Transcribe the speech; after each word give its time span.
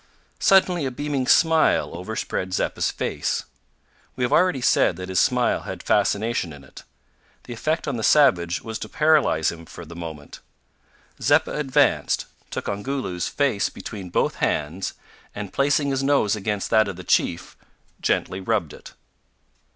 Suddenly 0.39 0.87
a 0.87 0.89
beaming 0.89 1.27
smile 1.27 1.91
overspread 1.93 2.55
Zeppa's 2.55 2.89
face. 2.89 3.43
We 4.15 4.23
have 4.23 4.33
already 4.33 4.59
said 4.59 4.95
that 4.95 5.09
his 5.09 5.19
smile 5.19 5.61
had 5.61 5.83
fascination 5.83 6.51
in 6.51 6.63
it. 6.63 6.81
The 7.43 7.53
effect 7.53 7.87
on 7.87 7.97
the 7.97 8.03
savage 8.03 8.63
was 8.63 8.79
to 8.79 8.89
paralyse 8.89 9.51
him 9.51 9.67
for 9.67 9.85
the 9.85 9.95
moment. 9.95 10.39
Zeppa 11.21 11.53
advanced, 11.55 12.25
took 12.49 12.67
Ongoloo's 12.67 13.27
face 13.27 13.69
between 13.69 14.09
both 14.09 14.37
hands, 14.37 14.95
and, 15.35 15.53
placing 15.53 15.89
his 15.91 16.01
nose 16.01 16.35
against 16.35 16.71
that 16.71 16.87
of 16.87 16.95
the 16.95 17.03
chief, 17.03 17.55
gently 18.01 18.39
rubbed 18.41 18.73
it. 18.73 18.93